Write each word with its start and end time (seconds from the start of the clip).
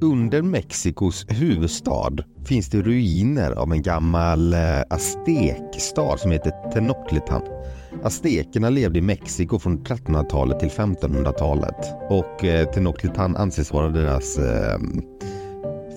Under 0.00 0.42
Mexikos 0.42 1.26
huvudstad 1.28 2.24
finns 2.44 2.68
det 2.70 2.82
ruiner 2.82 3.50
av 3.50 3.72
en 3.72 3.82
gammal 3.82 4.54
eh, 4.54 4.82
aztekstad 4.90 6.16
som 6.16 6.30
heter 6.30 6.70
Tenochtitlan. 6.72 7.42
Aztekerna 8.02 8.70
levde 8.70 8.98
i 8.98 9.02
Mexiko 9.02 9.58
från 9.58 9.78
1300-talet 9.78 10.60
till 10.60 10.68
1500-talet 10.68 11.94
och 12.10 12.44
eh, 12.44 12.70
Tenochtitlan 12.70 13.36
anses 13.36 13.72
vara 13.72 13.88
deras 13.88 14.38
eh, 14.38 14.78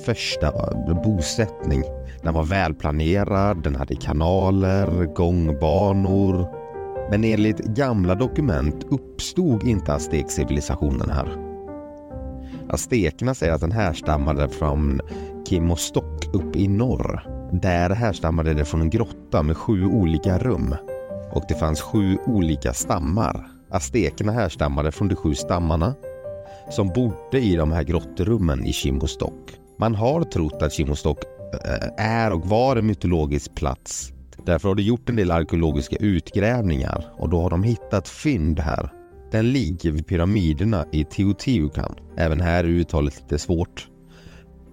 första 0.05 0.47
eh, 0.47 1.01
bosättning. 1.03 1.83
Den 2.23 2.33
var 2.33 2.43
välplanerad, 2.43 3.63
den 3.63 3.75
hade 3.75 3.95
kanaler, 3.95 5.13
gångbanor. 5.15 6.47
Men 7.11 7.23
enligt 7.23 7.57
gamla 7.57 8.15
dokument 8.15 8.85
uppstod 8.89 9.63
inte 9.63 9.93
aztekcivilisationen 9.93 11.09
här. 11.09 11.48
Aztekerna 12.69 13.33
säger 13.33 13.53
att 13.53 13.61
den 13.61 13.71
härstammade 13.71 14.49
från 14.49 15.01
Kimostok 15.45 16.25
uppe 16.33 16.59
i 16.59 16.67
norr. 16.67 17.23
Där 17.61 17.89
härstammade 17.89 18.53
det 18.53 18.65
från 18.65 18.81
en 18.81 18.89
grotta 18.89 19.43
med 19.43 19.57
sju 19.57 19.85
olika 19.85 20.37
rum. 20.37 20.75
Och 21.31 21.43
det 21.47 21.55
fanns 21.55 21.81
sju 21.81 22.17
olika 22.25 22.73
stammar. 22.73 23.47
Aztekerna 23.69 24.31
härstammade 24.31 24.91
från 24.91 25.07
de 25.07 25.15
sju 25.15 25.35
stammarna 25.35 25.93
som 26.69 26.87
bodde 26.87 27.39
i 27.39 27.55
de 27.55 27.71
här 27.71 27.83
grottrummen 27.83 28.65
i 28.65 28.73
Kimostok. 28.73 29.51
Man 29.79 29.95
har 29.95 30.23
trott 30.23 30.61
att 30.61 30.73
Kimostok 30.73 31.17
eh, 31.65 32.05
är 32.05 32.33
och 32.33 32.45
var 32.45 32.75
en 32.75 32.87
mytologisk 32.87 33.55
plats. 33.55 34.11
Därför 34.45 34.67
har 34.67 34.75
de 34.75 34.81
gjort 34.81 35.09
en 35.09 35.15
del 35.15 35.31
arkeologiska 35.31 35.95
utgrävningar 35.95 37.05
och 37.17 37.29
då 37.29 37.41
har 37.41 37.49
de 37.49 37.63
hittat 37.63 38.09
fynd 38.09 38.59
här. 38.59 38.98
Den 39.31 39.51
ligger 39.51 39.91
vid 39.91 40.07
pyramiderna 40.07 40.85
i 40.91 41.03
Teotihuacan. 41.03 41.95
Även 42.17 42.41
här 42.41 42.63
är 42.63 42.67
uttalet 42.67 43.15
lite 43.21 43.39
svårt. 43.39 43.87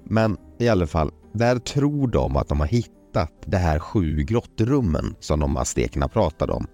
Men 0.05 0.37
i 0.59 0.69
alla 0.69 0.87
fall, 0.87 1.10
där 1.32 1.59
tror 1.59 2.09
de 2.09 2.37
att 2.37 2.48
de 2.48 2.60
har 2.60 2.66
hittat 2.66 3.32
de 3.46 3.57
här 3.57 3.79
sju 3.79 4.23
grottrummen 4.23 5.15
som 5.21 5.40
de 5.40 5.57
aztekerna 5.57 6.09
pratade 6.09 6.52
om. 6.52 6.66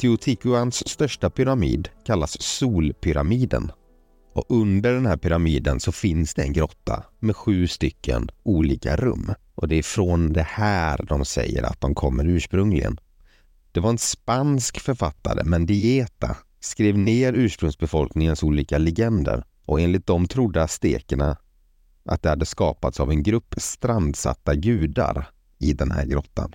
Teotihuacans 0.00 0.88
största 0.88 1.30
pyramid 1.30 1.88
kallas 2.06 2.42
Solpyramiden 2.42 3.72
och 4.34 4.44
under 4.48 4.92
den 4.92 5.06
här 5.06 5.16
pyramiden 5.16 5.80
så 5.80 5.92
finns 5.92 6.34
det 6.34 6.42
en 6.42 6.52
grotta 6.52 7.04
med 7.18 7.36
sju 7.36 7.68
stycken 7.68 8.30
olika 8.42 8.96
rum. 8.96 9.34
Och 9.54 9.68
det 9.68 9.76
är 9.76 9.82
från 9.82 10.32
det 10.32 10.42
här 10.42 11.04
de 11.08 11.24
säger 11.24 11.62
att 11.62 11.80
de 11.80 11.94
kommer 11.94 12.24
ursprungligen. 12.28 13.00
Det 13.72 13.80
var 13.80 13.90
en 13.90 13.98
spansk 13.98 14.80
författare, 14.80 15.44
Mendieta, 15.44 16.36
skrev 16.64 16.98
ner 16.98 17.32
ursprungsbefolkningens 17.32 18.42
olika 18.42 18.78
legender 18.78 19.44
och 19.66 19.80
enligt 19.80 20.06
dem 20.06 20.28
trodde 20.28 20.62
aztekerna 20.62 21.36
att 22.04 22.22
det 22.22 22.28
hade 22.28 22.46
skapats 22.46 23.00
av 23.00 23.10
en 23.10 23.22
grupp 23.22 23.54
strandsatta 23.56 24.54
gudar 24.54 25.28
i 25.58 25.72
den 25.72 25.90
här 25.90 26.06
grottan. 26.06 26.52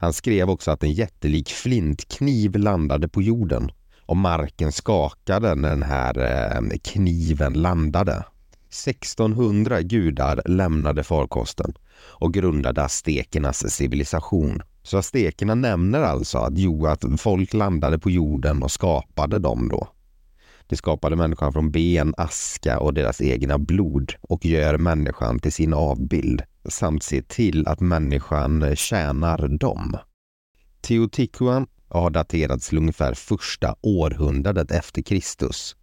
Han 0.00 0.12
skrev 0.12 0.50
också 0.50 0.70
att 0.70 0.82
en 0.82 0.92
jättelik 0.92 1.48
flintkniv 1.48 2.56
landade 2.56 3.08
på 3.08 3.22
jorden 3.22 3.70
och 4.06 4.16
marken 4.16 4.72
skakade 4.72 5.54
när 5.54 5.70
den 5.70 5.82
här 5.82 6.18
eh, 6.18 6.78
kniven 6.82 7.52
landade. 7.52 8.24
1600 8.68 9.82
gudar 9.82 10.42
lämnade 10.46 11.04
farkosten 11.04 11.74
och 11.98 12.34
grundade 12.34 12.82
aztekernas 12.82 13.72
civilisation. 13.72 14.62
Så 14.90 14.98
aztekerna 14.98 15.54
nämner 15.54 16.00
alltså 16.00 16.38
att, 16.38 16.58
jo, 16.58 16.86
att 16.86 17.04
folk 17.18 17.54
landade 17.54 17.98
på 17.98 18.10
jorden 18.10 18.62
och 18.62 18.70
skapade 18.70 19.38
dem 19.38 19.68
då. 19.68 19.88
De 20.66 20.76
skapade 20.76 21.16
människan 21.16 21.52
från 21.52 21.70
ben, 21.70 22.14
aska 22.16 22.78
och 22.78 22.94
deras 22.94 23.20
egna 23.20 23.58
blod 23.58 24.12
och 24.20 24.44
gör 24.46 24.78
människan 24.78 25.38
till 25.38 25.52
sin 25.52 25.74
avbild 25.74 26.42
samt 26.68 27.02
ser 27.02 27.22
till 27.22 27.66
att 27.66 27.80
människan 27.80 28.76
tjänar 28.76 29.48
dem. 29.48 29.96
Teotihuacan 30.80 31.66
har 31.88 32.10
daterats 32.10 32.68
till 32.68 32.78
ungefär 32.78 33.14
första 33.14 33.76
århundradet 33.82 34.70
efter 34.70 35.02
Kristus. 35.02 35.76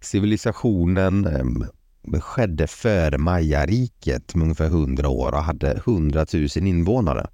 Civilisationen 0.00 1.26
eh, 1.26 2.20
skedde 2.20 2.66
före 2.66 3.18
Mayariket 3.18 4.34
med 4.34 4.42
ungefär 4.42 4.66
100 4.66 5.08
år 5.08 5.32
och 5.32 5.42
hade 5.42 5.72
100 5.72 6.26
000 6.32 6.48
invånare. 6.56 7.26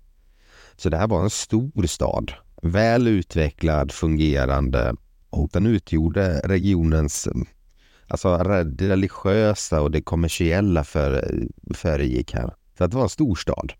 Så 0.76 0.88
det 0.88 0.96
här 0.96 1.08
var 1.08 1.22
en 1.22 1.30
stor 1.30 1.86
stad, 1.86 2.32
väl 2.62 3.08
utvecklad, 3.08 3.92
fungerande 3.92 4.94
och 5.30 5.48
den 5.52 5.66
utgjorde 5.66 6.40
regionens 6.44 7.28
alltså 8.12 8.36
det 8.64 8.88
religiösa 8.88 9.80
och 9.80 9.90
det 9.90 10.02
kommersiella 10.02 10.84
för, 10.84 11.24
föregick 11.74 12.34
här. 12.34 12.54
Så 12.78 12.86
det 12.86 12.96
var 12.96 13.02
en 13.02 13.08
storstad. 13.08 13.72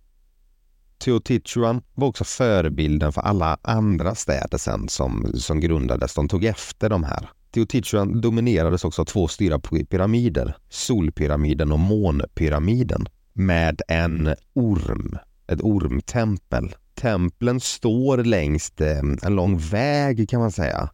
Teotihuacan 0.99 1.83
var 1.95 2.09
också 2.09 2.25
förebilden 2.25 3.13
för 3.13 3.21
alla 3.21 3.59
andra 3.63 4.15
städer 4.15 4.59
sen 4.59 4.89
som, 4.89 5.33
som 5.35 5.61
grundades. 5.61 6.15
De 6.15 6.29
tog 6.29 6.45
efter 6.45 6.89
de 6.89 7.05
här. 7.05 7.29
Teotihuacan 7.51 8.21
dominerades 8.21 8.85
också 8.85 9.03
av 9.03 9.07
två 9.07 9.29
stora 9.29 9.59
pyramider, 9.59 10.57
Solpyramiden 10.69 11.73
och 11.73 11.79
Månpyramiden, 11.79 13.09
med 13.33 13.83
en 13.89 14.35
orm, 14.55 15.19
ett 15.47 15.61
ormtempel. 15.61 16.75
Templen 16.95 17.61
står 17.61 18.19
längs 18.19 18.73
eh, 18.81 19.03
en 19.23 19.35
lång 19.35 19.59
väg 19.59 20.29
kan 20.29 20.41
man 20.41 20.53
säga 20.53 20.91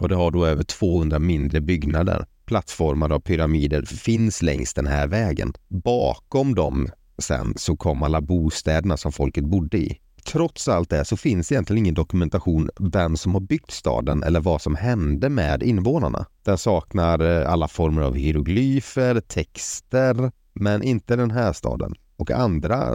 och 0.00 0.08
det 0.08 0.14
har 0.14 0.30
då 0.30 0.46
över 0.46 0.62
200 0.62 1.18
mindre 1.18 1.60
byggnader. 1.60 2.26
Plattformar 2.44 3.12
av 3.12 3.20
pyramider 3.20 3.82
finns 3.82 4.42
längs 4.42 4.74
den 4.74 4.86
här 4.86 5.06
vägen. 5.06 5.52
Bakom 5.68 6.54
dem 6.54 6.88
sen 7.18 7.54
så 7.56 7.76
kom 7.76 8.02
alla 8.02 8.20
bostäderna 8.20 8.96
som 8.96 9.12
folket 9.12 9.44
bodde 9.44 9.78
i. 9.78 10.00
Trots 10.24 10.68
allt 10.68 10.90
det 10.90 11.04
så 11.04 11.16
finns 11.16 11.52
egentligen 11.52 11.78
ingen 11.78 11.94
dokumentation 11.94 12.70
vem 12.80 13.16
som 13.16 13.34
har 13.34 13.40
byggt 13.40 13.70
staden 13.70 14.22
eller 14.22 14.40
vad 14.40 14.62
som 14.62 14.76
hände 14.76 15.28
med 15.28 15.62
invånarna. 15.62 16.26
Den 16.42 16.58
saknar 16.58 17.18
eh, 17.20 17.52
alla 17.52 17.68
former 17.68 18.02
av 18.02 18.14
hieroglyfer, 18.14 19.20
texter, 19.20 20.32
men 20.52 20.82
inte 20.82 21.16
den 21.16 21.30
här 21.30 21.52
staden. 21.52 21.94
Och 22.16 22.30
andra 22.30 22.94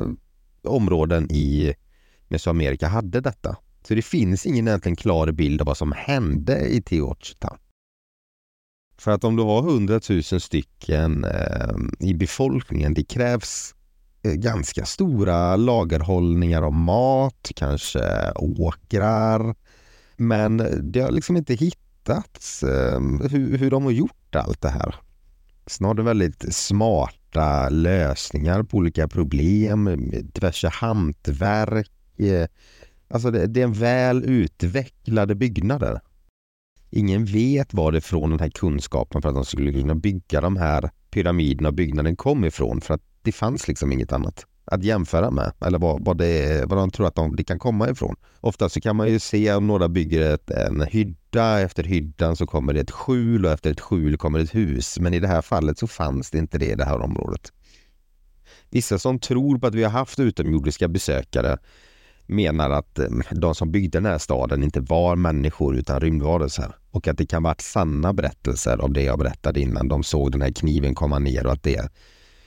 områden 0.64 1.32
i 1.32 1.74
Mesoamerika 2.30 2.88
hade 2.88 3.22
detta. 3.22 3.58
Så 3.88 3.96
det 3.96 4.02
finns 4.02 4.46
ingen 4.46 4.68
egentligen 4.68 4.96
klar 4.96 5.32
bild 5.32 5.62
av 5.62 5.68
vad 5.68 5.78
som 5.78 5.92
hände 5.92 6.60
i 6.60 6.82
Teotihuacan. 6.82 7.58
För 8.98 9.12
att 9.12 9.24
om 9.24 9.36
du 9.36 9.44
har 9.44 9.62
hundratusen 9.62 10.40
stycken 10.40 11.24
eh, 11.24 11.76
i 12.00 12.14
befolkningen, 12.14 12.94
det 12.94 13.04
krävs 13.04 13.76
Eh, 14.24 14.34
ganska 14.34 14.86
stora 14.86 15.56
lagerhållningar 15.56 16.62
av 16.62 16.74
mat, 16.74 17.52
kanske 17.56 18.32
åkrar. 18.36 19.56
Men 20.18 20.58
det 20.92 21.00
har 21.02 21.12
liksom 21.12 21.38
inte 21.38 21.54
hittats 21.54 22.64
eh, 22.64 23.02
hur, 23.32 23.58
hur 23.58 23.72
de 23.72 23.84
har 23.84 23.92
gjort 23.92 24.36
allt 24.36 24.62
det 24.62 24.70
här. 24.70 24.96
Snarare 25.66 26.04
väldigt 26.04 26.56
smarta 26.56 27.70
lösningar 27.70 28.64
på 28.64 28.78
olika 28.78 29.08
problem, 29.08 30.12
diverse 30.34 30.68
hantverk. 30.68 31.92
Eh, 32.20 32.48
alltså 33.08 33.32
det, 33.32 33.48
det 33.48 33.60
är 33.60 33.64
en 33.64 33.74
väl 33.74 34.24
utvecklade 34.24 35.36
byggnader. 35.36 36.02
Ingen 36.90 37.26
vet 37.26 37.74
varifrån 37.74 38.30
den 38.30 38.40
här 38.40 38.50
kunskapen 38.50 39.22
för 39.22 39.30
att 39.30 39.36
de 39.36 39.46
skulle 39.46 39.74
kunna 39.74 39.96
bygga 39.96 40.42
de 40.42 40.58
här 40.58 40.90
pyramiderna 41.10 41.70
och 41.70 41.76
byggnaden 41.76 42.16
kom 42.16 42.46
ifrån. 42.46 42.82
För 42.82 42.94
att 42.94 43.02
det 43.22 43.32
fanns 43.32 43.68
liksom 43.68 43.92
inget 43.92 44.12
annat 44.12 44.46
att 44.72 44.84
jämföra 44.84 45.32
med 45.32 45.52
eller 45.66 45.80
vad, 45.80 46.06
vad, 46.06 46.18
det, 46.18 46.66
vad 46.66 46.78
de 46.78 46.92
tror 46.92 47.08
att 47.08 47.16
de, 47.16 47.36
det 47.36 47.44
kan 47.44 47.60
komma 47.60 47.90
ifrån. 47.90 48.16
Ofta 48.40 48.70
så 48.70 48.82
kan 48.82 48.96
man 48.96 49.10
ju 49.10 49.20
se 49.20 49.54
om 49.54 49.68
några 49.68 49.90
bygger 49.90 50.34
ett, 50.34 50.52
en 50.52 50.82
hydda, 50.82 51.60
efter 51.60 51.84
hyddan 51.84 52.36
så 52.36 52.48
kommer 52.48 52.74
det 52.74 52.80
ett 52.80 52.92
skjul 52.92 53.46
och 53.46 53.52
efter 53.52 53.72
ett 53.72 53.80
skjul 53.80 54.18
kommer 54.18 54.40
ett 54.40 54.56
hus. 54.56 55.00
Men 55.00 55.14
i 55.14 55.20
det 55.20 55.28
här 55.28 55.42
fallet 55.42 55.78
så 55.78 55.88
fanns 55.88 56.32
det 56.32 56.38
inte 56.38 56.58
det 56.58 56.72
i 56.72 56.76
det 56.76 56.86
här 56.86 57.02
området. 57.02 57.54
Vissa 58.70 59.00
som 59.00 59.20
tror 59.20 59.58
på 59.60 59.68
att 59.68 59.76
vi 59.76 59.84
har 59.84 59.92
haft 59.92 60.20
utomjordiska 60.20 60.88
besökare 60.88 61.58
menar 62.30 62.70
att 62.70 63.00
eh, 63.00 63.10
de 63.32 63.56
som 63.56 63.72
byggde 63.72 63.98
den 63.98 64.06
här 64.06 64.18
staden 64.18 64.64
inte 64.64 64.80
var 64.80 65.16
människor 65.16 65.76
utan 65.76 66.00
rymdvarelser 66.00 66.76
och 66.92 67.08
att 67.08 67.18
det 67.18 67.26
kan 67.26 67.44
vara 67.44 67.56
sanna 67.60 68.14
berättelser 68.14 68.78
av 68.78 68.94
det 68.94 69.04
jag 69.04 69.20
berättade 69.20 69.60
innan. 69.60 69.88
De 69.88 70.04
såg 70.04 70.32
den 70.32 70.42
här 70.42 70.52
kniven 70.52 70.96
komma 70.96 71.20
ner 71.20 71.46
och 71.46 71.54
att 71.54 71.64
det 71.64 71.90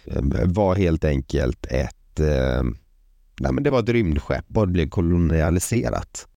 eh, 0.05 0.23
var 0.47 0.75
helt 0.75 1.05
enkelt 1.05 1.67
ett, 1.67 2.21
eh, 2.21 2.63
nej 3.41 3.53
men 3.53 3.63
det 3.63 3.71
var 3.71 3.81
ett 3.81 3.89
rymdskepp 3.89 4.57
och 4.57 4.67
det 4.67 4.73
blev 4.73 4.89
kolonialiserat. 4.89 6.29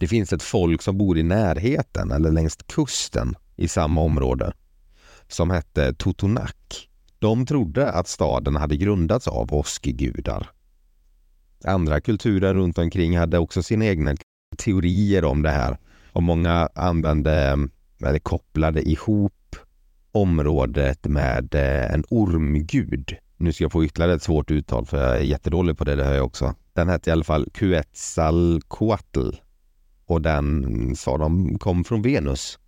Det 0.00 0.08
finns 0.08 0.32
ett 0.32 0.42
folk 0.42 0.82
som 0.82 0.98
bor 0.98 1.18
i 1.18 1.22
närheten 1.22 2.12
eller 2.12 2.30
längs 2.30 2.56
kusten 2.66 3.34
i 3.56 3.68
samma 3.68 4.00
område 4.00 4.52
som 5.28 5.50
hette 5.50 5.94
Totonak. 5.94 6.88
De 7.18 7.46
trodde 7.46 7.90
att 7.90 8.08
staden 8.08 8.56
hade 8.56 8.76
grundats 8.76 9.28
av 9.28 9.54
åskgudar. 9.54 10.50
Andra 11.64 12.00
kulturer 12.00 12.54
runt 12.54 12.78
omkring 12.78 13.18
hade 13.18 13.38
också 13.38 13.62
sina 13.62 13.86
egna 13.86 14.14
teorier 14.56 15.24
om 15.24 15.42
det 15.42 15.50
här 15.50 15.78
och 16.12 16.22
många 16.22 16.68
använde 16.74 17.58
eller 18.00 18.18
kopplade 18.18 18.88
ihop 18.88 19.56
området 20.12 21.04
med 21.04 21.54
eh, 21.54 21.94
en 21.94 22.04
ormgud. 22.10 23.16
Nu 23.36 23.52
ska 23.52 23.64
jag 23.64 23.72
få 23.72 23.84
ytterligare 23.84 24.14
ett 24.14 24.22
svårt 24.22 24.50
uttal 24.50 24.86
för 24.86 24.96
jag 24.96 25.16
är 25.16 25.20
jättedålig 25.20 25.78
på 25.78 25.84
det, 25.84 25.96
det 25.96 26.04
hör 26.04 26.14
jag 26.14 26.26
också. 26.26 26.54
Den 26.72 26.88
hette 26.88 27.10
i 27.10 27.12
alla 27.12 27.24
fall 27.24 27.48
Quetzalcoatl 27.54 29.30
och 30.06 30.22
den 30.22 30.96
sa 30.96 31.18
de 31.18 31.58
kom 31.58 31.84
från 31.84 32.02
Venus. 32.02 32.58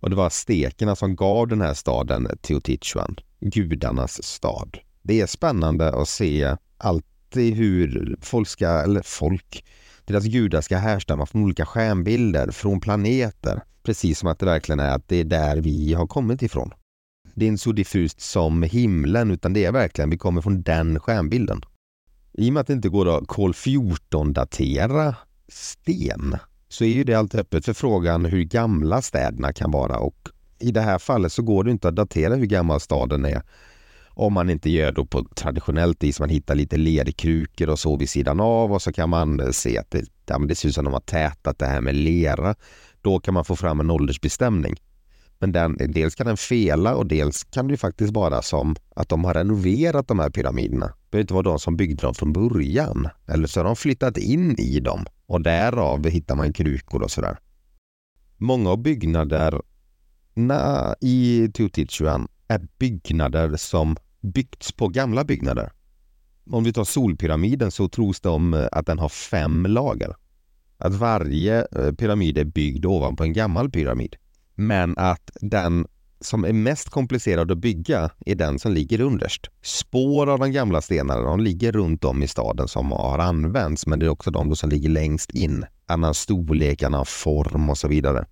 Och 0.00 0.10
det 0.10 0.16
var 0.16 0.30
stekerna 0.30 0.96
som 0.96 1.16
gav 1.16 1.48
den 1.48 1.60
här 1.60 1.74
staden 1.74 2.28
Teotihuacan, 2.40 3.16
gudarnas 3.40 4.22
stad. 4.22 4.78
Det 5.02 5.20
är 5.20 5.26
spännande 5.26 5.94
att 5.94 6.08
se 6.08 6.56
allt 6.78 7.06
i 7.36 7.50
hur 7.50 8.16
folk 8.20 8.48
ska, 8.48 8.66
eller 8.66 9.02
folk, 9.02 9.64
deras 10.04 10.24
gudar 10.24 10.60
ska 10.60 10.76
härstamma 10.76 11.26
från 11.26 11.42
olika 11.44 11.66
stjärnbilder, 11.66 12.50
från 12.50 12.80
planeter. 12.80 13.60
Precis 13.82 14.18
som 14.18 14.28
att 14.28 14.38
det 14.38 14.46
verkligen 14.46 14.80
är 14.80 14.90
att 14.90 15.08
det 15.08 15.16
är 15.16 15.24
där 15.24 15.56
vi 15.56 15.94
har 15.94 16.06
kommit 16.06 16.42
ifrån. 16.42 16.70
Det 17.34 17.44
är 17.44 17.48
inte 17.48 17.62
så 17.62 17.72
diffust 17.72 18.20
som 18.20 18.62
himlen 18.62 19.30
utan 19.30 19.52
det 19.52 19.64
är 19.64 19.72
verkligen, 19.72 20.10
vi 20.10 20.18
kommer 20.18 20.40
från 20.40 20.62
den 20.62 21.00
stjärnbilden. 21.00 21.62
I 22.32 22.48
och 22.48 22.52
med 22.52 22.60
att 22.60 22.66
det 22.66 22.72
inte 22.72 22.88
går 22.88 23.18
att 23.18 23.28
kol 23.28 23.52
14-datera 23.52 25.14
sten 25.48 26.36
så 26.68 26.84
är 26.84 26.88
ju 26.88 27.04
det 27.04 27.14
alltid 27.14 27.40
öppet 27.40 27.64
för 27.64 27.72
frågan 27.72 28.24
hur 28.24 28.44
gamla 28.44 29.02
städerna 29.02 29.52
kan 29.52 29.70
vara 29.70 29.98
och 29.98 30.28
i 30.58 30.70
det 30.70 30.80
här 30.80 30.98
fallet 30.98 31.32
så 31.32 31.42
går 31.42 31.64
det 31.64 31.70
inte 31.70 31.88
att 31.88 31.96
datera 31.96 32.34
hur 32.34 32.46
gammal 32.46 32.80
staden 32.80 33.24
är 33.24 33.42
om 34.14 34.32
man 34.32 34.50
inte 34.50 34.70
gör 34.70 34.92
då 34.92 35.06
på 35.06 35.24
traditionellt 35.34 36.02
vis, 36.02 36.20
man 36.20 36.28
hittar 36.28 36.54
lite 36.54 36.76
lerkrukor 36.76 37.68
och 37.68 37.78
så 37.78 37.96
vid 37.96 38.10
sidan 38.10 38.40
av 38.40 38.72
och 38.72 38.82
så 38.82 38.92
kan 38.92 39.10
man 39.10 39.52
se 39.52 39.78
att 39.78 39.90
det, 39.90 40.04
ja, 40.26 40.38
det 40.38 40.54
ser 40.54 40.68
ut 40.68 40.74
som 40.74 40.84
de 40.84 40.92
har 40.92 41.00
tätat 41.00 41.58
det 41.58 41.66
här 41.66 41.80
med 41.80 41.94
lera. 41.94 42.54
Då 43.00 43.20
kan 43.20 43.34
man 43.34 43.44
få 43.44 43.56
fram 43.56 43.80
en 43.80 43.90
åldersbestämning. 43.90 44.76
Men 45.38 45.52
den, 45.52 45.76
dels 45.88 46.14
kan 46.14 46.26
den 46.26 46.36
fela 46.36 46.94
och 46.94 47.06
dels 47.06 47.44
kan 47.44 47.68
det 47.68 47.76
faktiskt 47.76 48.12
vara 48.12 48.42
som 48.42 48.76
att 48.96 49.08
de 49.08 49.24
har 49.24 49.34
renoverat 49.34 50.08
de 50.08 50.18
här 50.18 50.30
pyramiderna. 50.30 50.86
Det 50.86 51.10
behöver 51.10 51.22
inte 51.22 51.34
vara 51.34 51.42
de 51.42 51.58
som 51.58 51.76
byggde 51.76 52.02
dem 52.02 52.14
från 52.14 52.32
början. 52.32 53.08
Eller 53.26 53.46
så 53.46 53.60
har 53.60 53.64
de 53.64 53.76
flyttat 53.76 54.16
in 54.16 54.58
i 54.58 54.80
dem 54.80 55.06
och 55.26 55.42
därav 55.42 56.06
hittar 56.06 56.34
man 56.34 56.52
krukor 56.52 57.02
och 57.02 57.10
sådär. 57.10 57.38
Många 58.36 58.70
av 58.70 58.82
byggnaderna 58.82 59.62
i 61.00 61.48
Teotihuacan 61.54 62.28
är 62.52 62.66
byggnader 62.78 63.56
som 63.56 63.96
byggts 64.20 64.72
på 64.72 64.88
gamla 64.88 65.24
byggnader. 65.24 65.72
Om 66.50 66.64
vi 66.64 66.72
tar 66.72 66.84
Solpyramiden 66.84 67.70
så 67.70 67.88
tros 67.88 68.20
det 68.20 68.28
om 68.28 68.54
eh, 68.54 68.66
att 68.72 68.86
den 68.86 68.98
har 68.98 69.08
fem 69.08 69.66
lager. 69.66 70.16
Att 70.78 70.94
varje 70.94 71.66
eh, 71.72 71.92
pyramid 71.92 72.38
är 72.38 72.44
byggd 72.44 72.86
ovanpå 72.86 73.24
en 73.24 73.32
gammal 73.32 73.70
pyramid. 73.70 74.16
Men 74.54 74.98
att 74.98 75.30
den 75.40 75.86
som 76.20 76.44
är 76.44 76.52
mest 76.52 76.88
komplicerad 76.88 77.50
att 77.50 77.58
bygga 77.58 78.10
är 78.26 78.34
den 78.34 78.58
som 78.58 78.72
ligger 78.72 79.00
underst. 79.00 79.46
Spår 79.62 80.30
av 80.30 80.38
de 80.38 80.52
gamla 80.52 80.80
stenarna 80.80 81.20
de 81.22 81.40
ligger 81.40 81.72
runt 81.72 82.04
om 82.04 82.22
i 82.22 82.28
staden 82.28 82.68
som 82.68 82.92
har 82.92 83.18
använts 83.18 83.86
men 83.86 83.98
det 83.98 84.06
är 84.06 84.10
också 84.10 84.30
de 84.30 84.56
som 84.56 84.70
ligger 84.70 84.88
längst 84.88 85.30
in. 85.30 85.64
Annan 85.86 86.14
storlek, 86.14 86.82
annan 86.82 87.06
form 87.06 87.70
och 87.70 87.78
så 87.78 87.88
vidare. 87.88 88.26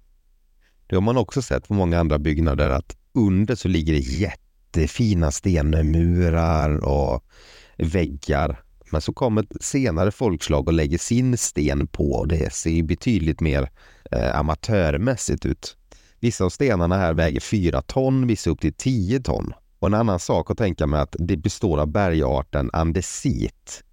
Det 0.87 0.97
har 0.97 1.03
man 1.03 1.17
också 1.17 1.43
sett 1.43 1.69
på 1.69 1.75
många 1.75 2.01
andra 2.01 2.19
byggnader 2.19 2.71
att 2.71 2.97
under 3.13 3.55
så 3.55 3.69
ligger 3.69 3.93
det 3.93 3.99
jättefina 3.99 5.31
stenmurar 5.31 6.85
och 6.85 7.25
väggar. 7.77 8.63
Men 8.93 9.01
så 9.01 9.13
kommer 9.13 9.47
senare 9.61 10.11
folkslag 10.11 10.69
och 10.69 10.73
lägger 10.73 10.99
sin 10.99 11.39
sten 11.39 11.87
på 11.87 12.13
och 12.13 12.29
det 12.29 12.53
ser 12.53 12.83
betydligt 12.83 13.41
mer 13.41 13.71
eh, 14.11 14.39
amatörmässigt 14.39 15.47
ut. 15.47 15.77
Vissa 16.21 16.45
av 16.45 16.51
stenarna 16.51 16.97
här 16.97 17.15
väger 17.15 17.41
4 17.41 17.83
ton, 17.83 18.27
vissa 18.27 18.51
upp 18.51 18.61
till 18.61 18.73
10 18.73 19.21
ton. 19.21 19.53
Och 19.79 19.89
en 19.89 19.95
annan 19.95 20.19
sak 20.19 20.51
att 20.51 20.59
tänka 20.59 20.87
med 20.87 21.03
att 21.03 21.17
det 21.19 21.37
består 21.37 21.79
av 21.79 21.87
bergarten 21.87 22.71
andesit. 22.73 23.85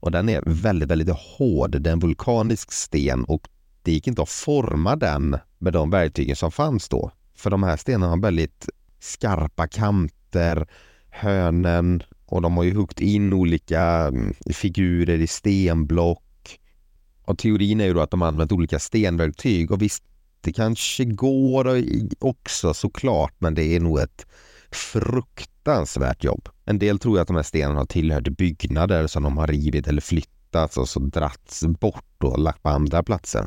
Och 0.00 0.10
den 0.10 0.28
är 0.28 0.42
väldigt, 0.46 0.90
väldigt 0.90 1.16
hård. 1.16 1.80
Det 1.80 1.90
är 1.90 1.92
en 1.92 1.98
vulkanisk 1.98 2.72
sten 2.72 3.24
och 3.24 3.48
det 3.82 3.92
gick 3.92 4.06
inte 4.06 4.22
att 4.22 4.28
forma 4.28 4.96
den 4.96 5.36
med 5.58 5.72
de 5.72 5.90
verktygen 5.90 6.36
som 6.36 6.52
fanns 6.52 6.88
då. 6.88 7.10
För 7.36 7.50
de 7.50 7.62
här 7.62 7.76
stenarna 7.76 8.10
har 8.10 8.22
väldigt 8.22 8.68
skarpa 9.00 9.66
kanter, 9.68 10.66
hörnen 11.10 12.02
och 12.26 12.42
de 12.42 12.56
har 12.56 12.64
ju 12.64 12.74
huggit 12.74 13.00
in 13.00 13.32
olika 13.32 13.82
mm, 13.82 14.34
figurer 14.54 15.18
i 15.18 15.26
stenblock. 15.26 16.60
Och 17.22 17.38
teorin 17.38 17.80
är 17.80 17.84
ju 17.84 17.94
då 17.94 18.00
att 18.00 18.10
de 18.10 18.20
har 18.20 18.28
använt 18.28 18.52
olika 18.52 18.78
stenverktyg 18.78 19.70
och 19.70 19.82
visst 19.82 20.02
det 20.40 20.52
kanske 20.52 21.04
går 21.04 21.82
också 22.18 22.74
såklart, 22.74 23.34
men 23.38 23.54
det 23.54 23.76
är 23.76 23.80
nog 23.80 23.98
ett 23.98 24.26
fruktansvärt 24.70 26.24
jobb. 26.24 26.48
En 26.64 26.78
del 26.78 26.98
tror 26.98 27.20
att 27.20 27.26
de 27.26 27.36
här 27.36 27.42
stenarna 27.42 27.78
har 27.78 27.86
tillhört 27.86 28.28
byggnader 28.28 29.06
som 29.06 29.22
de 29.22 29.36
har 29.36 29.46
rivit 29.46 29.86
eller 29.86 30.00
flyttat 30.00 30.76
och 30.76 30.88
så 30.88 31.00
dratts 31.00 31.64
bort 31.66 32.22
och 32.22 32.38
lagt 32.38 32.62
på 32.62 32.68
andra 32.68 33.02
platser. 33.02 33.46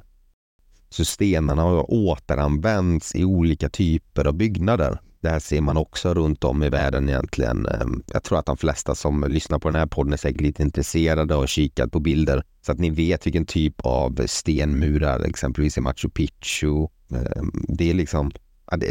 Så 0.90 1.06
stenarna 1.06 1.62
har 1.62 1.92
återanvänts 1.92 3.16
i 3.16 3.24
olika 3.24 3.70
typer 3.70 4.26
av 4.26 4.34
byggnader. 4.34 5.00
Det 5.22 5.30
här 5.30 5.40
ser 5.40 5.62
man 5.62 5.78
också 5.78 6.14
runt 6.14 6.44
om 6.44 6.64
i 6.64 6.70
världen 6.70 7.10
egentligen. 7.10 7.66
Ehm, 7.66 8.04
jag 8.14 8.24
tror 8.24 8.40
att 8.40 8.46
de 8.46 8.58
flesta 8.58 8.96
som 8.96 9.26
lyssnar 9.30 9.60
på 9.60 9.70
den 9.70 9.80
här 9.80 9.86
podden 9.86 10.14
är 10.14 10.18
säkert 10.18 10.42
lite 10.42 10.64
intresserade 10.64 11.36
och 11.36 11.48
kikat 11.48 11.92
på 11.92 12.00
bilder 12.00 12.44
så 12.62 12.72
att 12.72 12.80
ni 12.80 12.90
vet 12.90 13.26
vilken 13.26 13.46
typ 13.46 13.76
av 13.78 14.22
stenmurar, 14.26 15.20
exempelvis 15.20 15.78
i 15.78 15.82
Machu 15.82 16.10
Picchu. 16.10 16.88
Ehm, 17.12 17.52
det 17.68 17.90
är 17.90 17.94
liksom, 17.94 18.32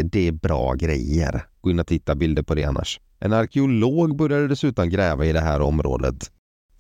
det 0.05 0.29
är 0.29 0.33
bra 0.33 0.75
grejer. 0.75 1.43
Gå 1.61 1.71
in 1.71 1.81
och 1.81 1.87
titta 1.87 2.15
bilder 2.15 2.43
på 2.43 2.55
det 2.55 2.65
annars. 2.65 3.01
En 3.21 3.33
arkeolog 3.33 4.17
började 4.17 4.49
dessutom 4.49 4.91
gräva 4.91 5.25
i 5.25 5.33
det 5.33 5.41
här 5.41 5.61
området 5.61 6.31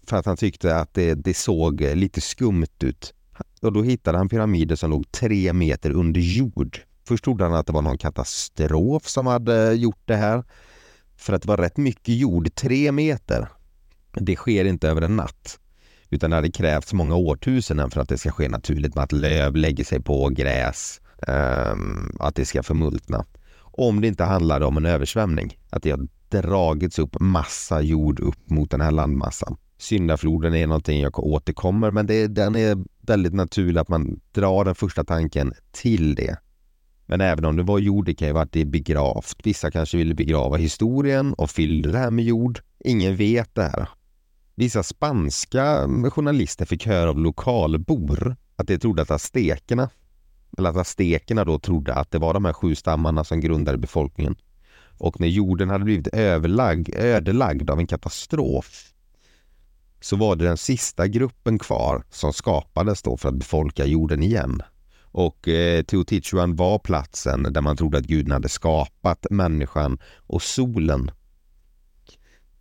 för 0.08 0.16
att 0.16 0.26
han 0.26 0.36
tyckte 0.36 0.76
att 0.76 0.94
det, 0.94 1.14
det 1.14 1.34
såg 1.36 1.80
lite 1.80 2.20
skumt 2.20 2.66
ut. 2.82 3.14
Och 3.62 3.72
då 3.72 3.82
hittade 3.82 4.18
han 4.18 4.28
pyramider 4.28 4.76
som 4.76 4.90
låg 4.90 5.12
tre 5.12 5.52
meter 5.52 5.90
under 5.90 6.20
jord. 6.20 6.78
Först 7.08 7.24
trodde 7.24 7.44
han 7.44 7.54
att 7.54 7.66
det 7.66 7.72
var 7.72 7.82
någon 7.82 7.98
katastrof 7.98 9.06
som 9.08 9.26
hade 9.26 9.74
gjort 9.74 10.02
det 10.04 10.16
här. 10.16 10.44
För 11.16 11.32
att 11.32 11.42
det 11.42 11.48
var 11.48 11.56
rätt 11.56 11.76
mycket 11.76 12.14
jord, 12.14 12.54
tre 12.54 12.92
meter. 12.92 13.48
Det 14.12 14.36
sker 14.36 14.64
inte 14.64 14.88
över 14.88 15.02
en 15.02 15.16
natt. 15.16 15.58
Utan 16.10 16.30
det 16.30 16.36
hade 16.36 16.50
krävts 16.50 16.92
många 16.92 17.14
årtusenden 17.14 17.90
för 17.90 18.00
att 18.00 18.08
det 18.08 18.18
ska 18.18 18.30
ske 18.30 18.48
naturligt 18.48 18.94
med 18.94 19.04
att 19.04 19.12
löv 19.12 19.56
lägger 19.56 19.84
sig 19.84 20.02
på 20.02 20.28
gräs, 20.28 21.00
ehm, 21.28 22.16
att 22.20 22.34
det 22.34 22.44
ska 22.44 22.62
förmultna. 22.62 23.24
Om 23.60 24.00
det 24.00 24.08
inte 24.08 24.24
handlade 24.24 24.64
om 24.66 24.76
en 24.76 24.86
översvämning, 24.86 25.58
att 25.70 25.82
det 25.82 25.90
har 25.90 26.06
dragits 26.28 26.98
upp 26.98 27.20
massa 27.20 27.80
jord 27.82 28.20
upp 28.20 28.50
mot 28.50 28.70
den 28.70 28.80
här 28.80 28.90
landmassan. 28.90 29.56
Syndafloden 29.78 30.54
är 30.54 30.66
någonting 30.66 31.00
jag 31.00 31.18
återkommer, 31.18 31.90
men 31.90 32.06
det, 32.06 32.26
den 32.26 32.56
är 32.56 32.78
väldigt 33.08 33.34
naturlig 33.34 33.80
att 33.80 33.88
man 33.88 34.20
drar 34.32 34.64
den 34.64 34.74
första 34.74 35.04
tanken 35.04 35.52
till 35.72 36.14
det. 36.14 36.36
Men 37.06 37.20
även 37.20 37.44
om 37.44 37.56
det 37.56 37.62
var 37.62 37.78
jord, 37.78 38.06
det 38.06 38.14
kan 38.14 38.28
ju 38.28 38.34
varit 38.34 38.52
det 38.52 38.64
begravt. 38.64 39.36
Vissa 39.44 39.70
kanske 39.70 39.96
ville 39.96 40.14
begrava 40.14 40.56
historien 40.56 41.34
och 41.34 41.50
fyllde 41.50 41.92
det 41.92 41.98
här 41.98 42.10
med 42.10 42.24
jord. 42.24 42.60
Ingen 42.84 43.16
vet 43.16 43.54
det 43.54 43.62
här. 43.62 43.88
Vissa 44.54 44.82
spanska 44.82 45.88
journalister 46.10 46.66
fick 46.66 46.86
höra 46.86 47.10
av 47.10 47.18
lokalbor 47.18 48.36
att 48.56 48.66
de 48.66 48.78
trodde 48.78 49.02
att 49.02 49.10
aztekerna, 49.10 49.90
eller 50.58 50.70
att 50.70 50.76
aztekerna 50.76 51.44
då 51.44 51.58
trodde 51.58 51.94
att 51.94 52.10
det 52.10 52.18
var 52.18 52.34
de 52.34 52.44
här 52.44 52.52
sju 52.52 52.74
stammarna 52.74 53.24
som 53.24 53.40
grundade 53.40 53.78
befolkningen. 53.78 54.36
Och 54.98 55.20
när 55.20 55.28
jorden 55.28 55.70
hade 55.70 55.84
blivit 55.84 56.06
överlagd, 56.06 56.94
ödelagd 56.94 57.70
av 57.70 57.78
en 57.78 57.86
katastrof 57.86 58.92
så 60.00 60.16
var 60.16 60.36
det 60.36 60.44
den 60.44 60.56
sista 60.56 61.06
gruppen 61.06 61.58
kvar 61.58 62.04
som 62.10 62.32
skapades 62.32 63.02
då 63.02 63.16
för 63.16 63.28
att 63.28 63.34
befolka 63.34 63.86
jorden 63.86 64.22
igen. 64.22 64.62
Och 65.02 65.48
eh, 65.48 65.82
Teotihuacan 65.82 66.56
var 66.56 66.78
platsen 66.78 67.42
där 67.42 67.60
man 67.60 67.76
trodde 67.76 67.98
att 67.98 68.06
guden 68.06 68.32
hade 68.32 68.48
skapat 68.48 69.26
människan 69.30 69.98
och 70.16 70.42
solen. 70.42 71.10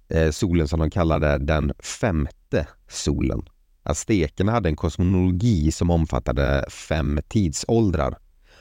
Eh, 0.09 0.31
solen 0.31 0.67
som 0.67 0.79
de 0.79 0.89
kallade 0.89 1.37
den 1.37 1.73
femte 1.79 2.67
solen. 2.89 3.41
Aztekerna 3.83 4.51
hade 4.51 4.69
en 4.69 4.75
kosmologi 4.75 5.71
som 5.71 5.89
omfattade 5.89 6.65
fem 6.69 7.19
tidsåldrar. 7.27 8.17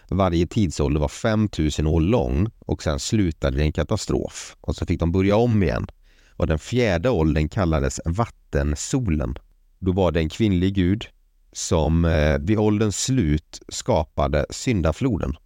Varje 0.09 0.47
tidsålder 0.47 1.01
var 1.01 1.09
5000 1.09 1.87
år 1.87 2.01
lång 2.01 2.51
och 2.59 2.83
sen 2.83 2.99
slutade 2.99 3.57
det 3.57 3.63
i 3.63 3.67
en 3.67 3.73
katastrof 3.73 4.57
och 4.61 4.77
så 4.77 4.87
fick 4.87 5.01
de 5.01 5.13
börja 5.13 5.37
om 5.37 5.63
igen. 5.63 5.87
Och 6.37 6.47
den 6.47 6.59
fjärde 6.59 7.11
åldern 7.11 7.49
kallades 7.49 8.01
vattensolen. 8.05 9.35
Då 9.79 9.93
var 9.93 10.13
det 10.13 10.21
en 10.21 10.29
kvinnlig 10.29 10.75
gud 10.75 11.05
som 11.53 12.05
eh, 12.05 12.39
vid 12.39 12.59
ålderns 12.59 13.05
slut 13.05 13.61
skapade 13.69 14.47
syndafloden. 14.51 15.37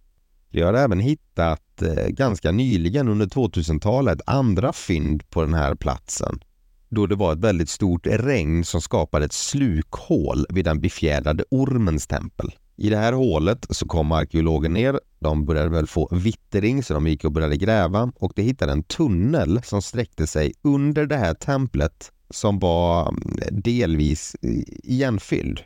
Vi 0.49 0.61
har 0.61 0.73
även 0.73 0.99
hittat 0.99 1.81
eh, 1.81 2.07
ganska 2.07 2.51
nyligen 2.51 3.07
under 3.07 3.25
2000-talet 3.25 4.21
andra 4.25 4.73
fynd 4.73 5.29
på 5.29 5.41
den 5.41 5.53
här 5.53 5.75
platsen 5.75 6.39
då 6.91 7.07
det 7.07 7.15
var 7.15 7.33
ett 7.33 7.39
väldigt 7.39 7.69
stort 7.69 8.07
regn 8.07 8.63
som 8.63 8.81
skapade 8.81 9.25
ett 9.25 9.33
slukhål 9.33 10.45
vid 10.49 10.65
den 10.65 10.81
befjädrade 10.81 11.43
ormens 11.51 12.07
tempel. 12.07 12.51
I 12.75 12.89
det 12.89 12.97
här 12.97 13.13
hålet 13.13 13.65
så 13.69 13.87
kom 13.87 14.11
arkeologen 14.11 14.73
ner. 14.73 14.99
De 15.19 15.45
började 15.45 15.69
väl 15.69 15.87
få 15.87 16.09
vittring 16.11 16.83
så 16.83 16.93
de 16.93 17.07
gick 17.07 17.25
och 17.25 17.31
började 17.31 17.57
gräva 17.57 18.11
och 18.15 18.33
de 18.35 18.41
hittade 18.41 18.71
en 18.71 18.83
tunnel 18.83 19.61
som 19.63 19.81
sträckte 19.81 20.27
sig 20.27 20.53
under 20.61 21.05
det 21.05 21.17
här 21.17 21.33
templet 21.33 22.11
som 22.29 22.59
var 22.59 23.09
mm, 23.09 23.61
delvis 23.63 24.35
igenfylld. 24.83 25.59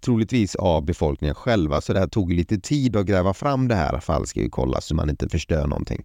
Troligtvis 0.00 0.56
av 0.56 0.84
befolkningen 0.84 1.34
själva 1.34 1.80
så 1.80 1.92
det 1.92 2.00
här 2.00 2.06
tog 2.06 2.32
lite 2.32 2.58
tid 2.58 2.96
att 2.96 3.06
gräva 3.06 3.34
fram 3.34 3.68
det 3.68 3.74
här 3.74 4.00
fall 4.00 4.26
ska 4.26 4.40
ju 4.40 4.50
kolla 4.50 4.80
så 4.80 4.94
man 4.94 5.10
inte 5.10 5.28
förstör 5.28 5.66
någonting. 5.66 6.04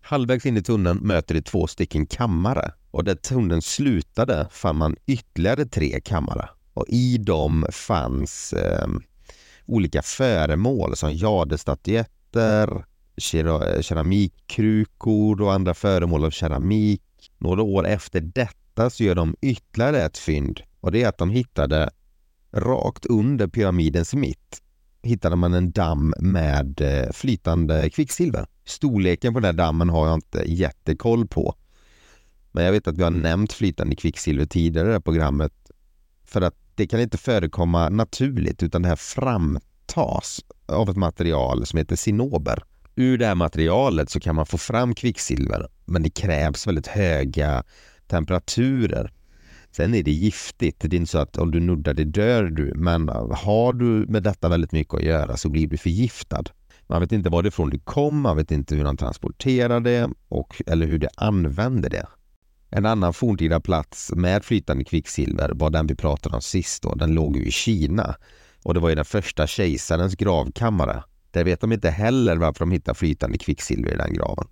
Halvvägs 0.00 0.46
in 0.46 0.56
i 0.56 0.62
tunneln 0.62 0.98
möter 0.98 1.34
de 1.34 1.42
två 1.42 1.66
stycken 1.66 2.06
kammare 2.06 2.72
och 2.90 3.04
där 3.04 3.14
tunneln 3.14 3.62
slutade 3.62 4.48
fann 4.50 4.76
man 4.76 4.96
ytterligare 5.06 5.66
tre 5.66 6.00
kammare 6.00 6.48
och 6.74 6.84
i 6.88 7.18
dem 7.18 7.66
fanns 7.70 8.52
eh, 8.52 8.88
olika 9.66 10.02
föremål 10.02 10.96
som 10.96 11.12
jadestatyetter, 11.12 12.84
keramikkrukor 13.80 15.42
och 15.42 15.52
andra 15.52 15.74
föremål 15.74 16.24
av 16.24 16.30
keramik. 16.30 17.02
Några 17.38 17.62
år 17.62 17.86
efter 17.86 18.20
detta 18.20 18.90
så 18.90 19.04
gör 19.04 19.14
de 19.14 19.36
ytterligare 19.40 20.02
ett 20.02 20.18
fynd 20.18 20.60
och 20.80 20.92
det 20.92 21.02
är 21.02 21.08
att 21.08 21.18
de 21.18 21.30
hittade 21.30 21.90
rakt 22.52 23.06
under 23.06 23.46
pyramidens 23.46 24.14
mitt 24.14 24.60
hittade 25.04 25.36
man 25.36 25.54
en 25.54 25.70
damm 25.70 26.14
med 26.18 26.80
eh, 26.80 27.12
flytande 27.12 27.90
kvicksilver. 27.90 28.46
Storleken 28.64 29.34
på 29.34 29.40
den 29.40 29.46
här 29.46 29.64
dammen 29.66 29.88
har 29.88 30.06
jag 30.06 30.14
inte 30.14 30.42
jättekoll 30.46 31.26
på. 31.26 31.54
Men 32.52 32.64
jag 32.64 32.72
vet 32.72 32.88
att 32.88 32.98
vi 32.98 33.02
har 33.02 33.10
nämnt 33.10 33.52
flytande 33.52 33.96
kvicksilver 33.96 34.46
tidigare 34.46 34.86
i 34.86 34.88
det 34.88 34.94
här 34.94 35.00
programmet. 35.00 35.52
För 36.24 36.40
att 36.40 36.63
det 36.74 36.86
kan 36.86 37.00
inte 37.00 37.18
förekomma 37.18 37.88
naturligt 37.88 38.62
utan 38.62 38.82
det 38.82 38.88
här 38.88 38.96
framtas 38.96 40.40
av 40.66 40.90
ett 40.90 40.96
material 40.96 41.66
som 41.66 41.78
heter 41.78 41.96
sinober. 41.96 42.62
Ur 42.96 43.18
det 43.18 43.26
här 43.26 43.34
materialet 43.34 44.10
så 44.10 44.20
kan 44.20 44.34
man 44.34 44.46
få 44.46 44.58
fram 44.58 44.94
kvicksilver 44.94 45.68
men 45.84 46.02
det 46.02 46.10
krävs 46.10 46.66
väldigt 46.66 46.86
höga 46.86 47.64
temperaturer. 48.06 49.12
Sen 49.70 49.94
är 49.94 50.02
det 50.02 50.10
giftigt. 50.10 50.80
Det 50.80 50.96
är 50.96 50.98
inte 50.98 51.10
så 51.10 51.18
att 51.18 51.38
om 51.38 51.50
du 51.50 51.60
nuddar 51.60 51.94
det 51.94 52.04
dör 52.04 52.44
du. 52.44 52.72
Men 52.76 53.08
har 53.32 53.72
du 53.72 53.84
med 53.84 54.22
detta 54.22 54.48
väldigt 54.48 54.72
mycket 54.72 54.94
att 54.94 55.02
göra 55.02 55.36
så 55.36 55.48
blir 55.48 55.66
du 55.66 55.76
förgiftad. 55.76 56.44
Man 56.86 57.00
vet 57.00 57.12
inte 57.12 57.30
varifrån 57.30 57.70
det 57.70 57.78
kom, 57.78 58.20
man 58.20 58.36
vet 58.36 58.50
inte 58.50 58.74
hur 58.74 58.84
han 58.84 58.96
transporterar 58.96 59.80
det 59.80 60.10
och, 60.28 60.62
eller 60.66 60.86
hur 60.86 60.98
det 60.98 61.08
använder 61.16 61.90
det. 61.90 62.06
En 62.76 62.86
annan 62.86 63.12
forntida 63.12 63.60
plats 63.60 64.12
med 64.16 64.44
flytande 64.44 64.84
kvicksilver 64.84 65.50
var 65.54 65.70
den 65.70 65.86
vi 65.86 65.94
pratade 65.94 66.36
om 66.36 66.42
sist. 66.42 66.82
Då. 66.82 66.94
Den 66.94 67.14
låg 67.14 67.36
ju 67.36 67.44
i 67.44 67.50
Kina 67.50 68.16
och 68.62 68.74
det 68.74 68.80
var 68.80 68.88
ju 68.88 68.94
den 68.94 69.04
första 69.04 69.46
kejsarens 69.46 70.14
gravkammare. 70.14 71.02
Där 71.30 71.44
vet 71.44 71.60
de 71.60 71.72
inte 71.72 71.90
heller 71.90 72.36
varför 72.36 72.58
de 72.58 72.70
hittar 72.70 72.94
flytande 72.94 73.38
kvicksilver 73.38 73.92
i 73.92 73.96
den 73.96 74.14
graven. 74.14 74.46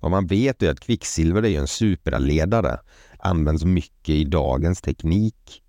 Vad 0.00 0.10
man 0.10 0.26
vet 0.26 0.62
är 0.62 0.70
att 0.70 0.80
kvicksilver 0.80 1.44
är 1.44 1.60
en 1.60 1.66
superledare, 1.66 2.80
används 3.18 3.64
mycket 3.64 4.14
i 4.14 4.24
dagens 4.24 4.80
teknik. 4.80 5.62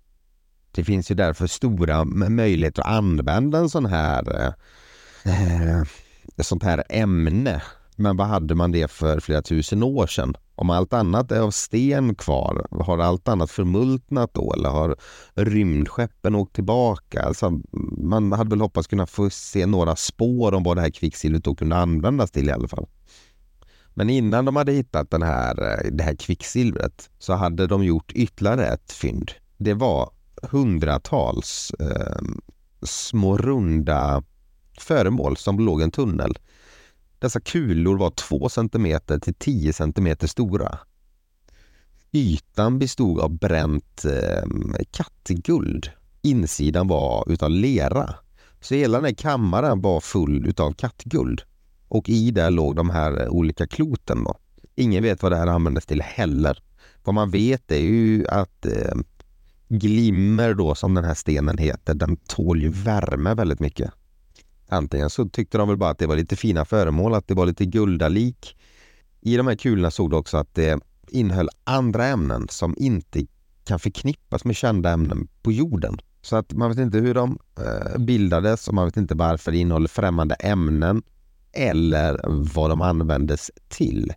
Det 0.70 0.84
finns 0.84 1.10
ju 1.10 1.14
därför 1.14 1.46
stora 1.46 2.04
möjligheter 2.04 2.82
att 2.82 2.88
använda 2.88 3.58
en 3.58 3.68
sån 3.68 3.86
här 3.86 4.54
eh, 5.24 5.78
eh 5.78 5.82
sånt 6.38 6.62
här 6.62 6.84
ämne. 6.88 7.62
Men 7.96 8.16
vad 8.16 8.26
hade 8.26 8.54
man 8.54 8.72
det 8.72 8.90
för 8.90 9.20
flera 9.20 9.42
tusen 9.42 9.82
år 9.82 10.06
sedan? 10.06 10.36
Om 10.54 10.70
allt 10.70 10.92
annat 10.92 11.32
är 11.32 11.40
av 11.40 11.50
sten 11.50 12.14
kvar, 12.14 12.66
har 12.70 12.98
allt 12.98 13.28
annat 13.28 13.50
förmultnat 13.50 14.34
då 14.34 14.52
eller 14.52 14.68
har 14.68 14.96
rymdskeppen 15.34 16.34
åkt 16.34 16.54
tillbaka? 16.54 17.22
Alltså, 17.22 17.60
man 17.98 18.32
hade 18.32 18.50
väl 18.50 18.60
hoppats 18.60 18.86
kunna 18.88 19.06
få 19.06 19.30
se 19.30 19.66
några 19.66 19.96
spår 19.96 20.54
om 20.54 20.62
vad 20.62 20.76
det 20.76 20.80
här 20.80 20.90
kvicksilvret 20.90 21.44
då 21.44 21.54
kunde 21.54 21.76
användas 21.76 22.30
till 22.30 22.48
i 22.48 22.52
alla 22.52 22.68
fall. 22.68 22.86
Men 23.94 24.10
innan 24.10 24.44
de 24.44 24.56
hade 24.56 24.72
hittat 24.72 25.10
den 25.10 25.22
här, 25.22 25.62
eh, 25.62 25.90
det 25.92 26.04
här 26.04 26.14
kvicksilvret 26.14 27.10
så 27.18 27.32
hade 27.32 27.66
de 27.66 27.84
gjort 27.84 28.12
ytterligare 28.12 28.66
ett 28.66 28.92
fynd. 28.92 29.30
Det 29.58 29.74
var 29.74 30.10
hundratals 30.42 31.72
eh, 31.80 32.22
små 32.82 33.36
runda 33.36 34.22
föremål 34.78 35.36
som 35.36 35.58
låg 35.58 35.80
i 35.80 35.84
en 35.84 35.90
tunnel. 35.90 36.38
Dessa 37.22 37.40
kulor 37.40 37.98
var 37.98 38.10
2 38.10 38.48
cm 38.48 39.00
till 39.22 39.34
10 39.34 39.72
cm 39.72 40.16
stora. 40.28 40.78
Ytan 42.12 42.78
bestod 42.78 43.20
av 43.20 43.38
bränt 43.38 44.04
eh, 44.04 44.48
kattguld. 44.90 45.90
Insidan 46.22 46.88
var 46.88 47.32
utav 47.32 47.50
lera. 47.50 48.14
Så 48.60 48.74
hela 48.74 48.98
den 48.98 49.04
här 49.04 49.14
kammaren 49.14 49.80
var 49.80 50.00
full 50.00 50.46
utav 50.46 50.72
kattguld. 50.72 51.42
Och 51.88 52.08
i 52.08 52.30
det 52.30 52.50
låg 52.50 52.76
de 52.76 52.90
här 52.90 53.22
eh, 53.22 53.28
olika 53.28 53.66
kloten. 53.66 54.24
Då. 54.24 54.36
Ingen 54.74 55.02
vet 55.02 55.22
vad 55.22 55.32
det 55.32 55.38
här 55.38 55.46
användes 55.46 55.86
till 55.86 56.02
heller. 56.02 56.62
Vad 57.04 57.14
man 57.14 57.30
vet 57.30 57.70
är 57.70 57.80
ju 57.80 58.26
att 58.28 58.66
eh, 58.66 58.94
glimmer 59.68 60.54
då 60.54 60.74
som 60.74 60.94
den 60.94 61.04
här 61.04 61.14
stenen 61.14 61.58
heter, 61.58 61.94
den 61.94 62.16
tål 62.16 62.62
ju 62.62 62.68
värme 62.68 63.34
väldigt 63.34 63.60
mycket. 63.60 63.92
Antingen 64.72 65.10
så 65.10 65.28
tyckte 65.28 65.58
de 65.58 65.68
väl 65.68 65.76
bara 65.76 65.90
att 65.90 65.98
det 65.98 66.06
var 66.06 66.16
lite 66.16 66.36
fina 66.36 66.64
föremål, 66.64 67.14
att 67.14 67.28
det 67.28 67.34
var 67.34 67.46
lite 67.46 67.64
guldalik. 67.66 68.56
I 69.20 69.36
de 69.36 69.46
här 69.46 69.56
kulorna 69.56 69.90
såg 69.90 70.10
du 70.10 70.16
också 70.16 70.36
att 70.36 70.54
det 70.54 70.80
innehöll 71.08 71.48
andra 71.64 72.06
ämnen 72.06 72.46
som 72.50 72.74
inte 72.78 73.26
kan 73.64 73.78
förknippas 73.78 74.44
med 74.44 74.56
kända 74.56 74.90
ämnen 74.90 75.28
på 75.42 75.52
jorden. 75.52 75.98
Så 76.22 76.36
att 76.36 76.52
man 76.52 76.68
vet 76.68 76.78
inte 76.78 76.98
hur 76.98 77.14
de 77.14 77.38
eh, 77.58 77.98
bildades 77.98 78.68
och 78.68 78.74
man 78.74 78.84
vet 78.84 78.96
inte 78.96 79.14
varför 79.14 79.52
det 79.52 79.58
innehåller 79.58 79.88
främmande 79.88 80.34
ämnen 80.34 81.02
eller 81.52 82.20
vad 82.54 82.70
de 82.70 82.80
användes 82.80 83.50
till. 83.68 84.12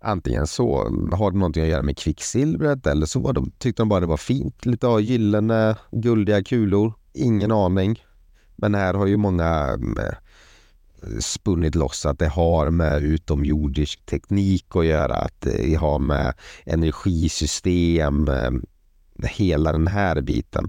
Antingen 0.00 0.46
så 0.46 0.76
har 1.12 1.30
det 1.30 1.38
någonting 1.38 1.62
att 1.62 1.68
göra 1.68 1.82
med 1.82 1.98
kvicksilvret 1.98 2.86
eller 2.86 3.06
så 3.06 3.20
var 3.20 3.32
de, 3.32 3.50
tyckte 3.58 3.82
de 3.82 3.88
bara 3.88 4.00
det 4.00 4.06
var 4.06 4.16
fint. 4.16 4.66
Lite 4.66 4.86
av 4.86 5.00
gyllene, 5.00 5.76
guldiga 5.90 6.44
kulor. 6.44 6.92
Ingen 7.12 7.52
aning. 7.52 8.00
Men 8.62 8.74
här 8.74 8.94
har 8.94 9.06
ju 9.06 9.16
många 9.16 9.48
mm, 9.48 9.96
spunnit 11.20 11.74
loss 11.74 12.06
att 12.06 12.18
det 12.18 12.28
har 12.28 12.70
med 12.70 13.02
utomjordisk 13.02 14.06
teknik 14.06 14.76
att 14.76 14.86
göra. 14.86 15.14
Att 15.14 15.40
det 15.40 15.74
har 15.74 15.98
med 15.98 16.34
energisystem, 16.64 18.28
eh, 18.28 18.50
hela 19.28 19.72
den 19.72 19.86
här 19.86 20.20
biten. 20.20 20.66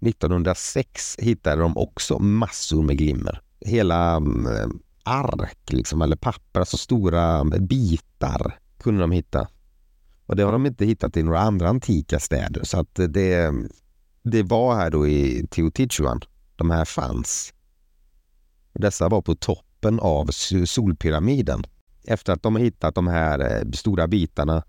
1906 0.00 1.16
hittade 1.18 1.62
de 1.62 1.76
också 1.76 2.18
massor 2.18 2.82
med 2.82 2.98
glimmer 2.98 3.40
hela 3.60 4.16
mm, 4.16 4.80
ark 5.02 5.72
liksom, 5.72 6.02
eller 6.02 6.16
papper, 6.16 6.60
alltså 6.60 6.76
stora 6.76 7.38
mm, 7.38 7.66
bitar 7.66 8.58
kunde 8.78 9.00
de 9.00 9.10
hitta. 9.10 9.48
Och 10.26 10.36
det 10.36 10.42
har 10.42 10.52
de 10.52 10.66
inte 10.66 10.86
hittat 10.86 11.16
i 11.16 11.22
några 11.22 11.40
andra 11.40 11.68
antika 11.68 12.20
städer 12.20 12.64
så 12.64 12.80
att 12.80 12.94
det, 12.94 13.52
det 14.22 14.42
var 14.42 14.76
här 14.76 14.90
då 14.90 15.06
i 15.06 15.46
Teotihuacan 15.50 16.20
de 16.56 16.70
här 16.70 16.84
fanns. 16.84 17.54
Dessa 18.72 19.08
var 19.08 19.22
på 19.22 19.34
toppen 19.34 20.00
av 20.00 20.26
solpyramiden. 20.66 21.64
Efter 22.06 22.32
att 22.32 22.42
de 22.42 22.56
hittat 22.56 22.94
de 22.94 23.06
här 23.06 23.38
eh, 23.38 23.70
stora 23.70 24.08
bitarna 24.08 24.64